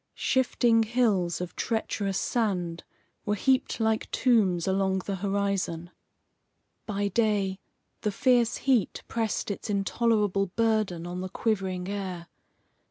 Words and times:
Shifting 0.15 0.81
hills 0.81 1.39
of 1.41 1.55
treacherous 1.55 2.17
sand 2.19 2.83
were 3.23 3.35
heaped 3.35 3.79
like 3.79 4.09
tombs 4.09 4.65
along 4.65 5.03
the 5.05 5.17
horizon. 5.17 5.91
By 6.87 7.09
day, 7.09 7.59
the 8.01 8.11
fierce 8.11 8.57
heat 8.65 9.03
pressed 9.07 9.51
its 9.51 9.69
intolerable 9.69 10.47
burden 10.55 11.05
on 11.05 11.21
the 11.21 11.29
quivering 11.29 11.87
air. 11.87 12.25